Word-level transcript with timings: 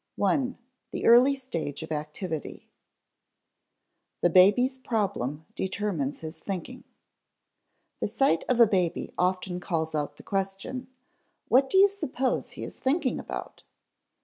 §1. 0.15 0.57
The 0.89 1.05
Early 1.05 1.35
Stage 1.35 1.83
of 1.83 1.91
Activity 1.91 2.53
[Sidenote: 2.71 2.71
1. 4.21 4.21
The 4.21 4.29
baby's 4.31 4.77
problem 4.79 5.45
determines 5.53 6.21
his 6.21 6.39
thinking] 6.39 6.83
The 7.99 8.07
sight 8.07 8.43
of 8.49 8.59
a 8.59 8.65
baby 8.65 9.13
often 9.15 9.59
calls 9.59 9.93
out 9.93 10.15
the 10.15 10.23
question: 10.23 10.87
"What 11.49 11.69
do 11.69 11.77
you 11.77 11.87
suppose 11.87 12.53
he 12.53 12.63
is 12.63 12.79
thinking 12.79 13.19
about?" 13.19 13.63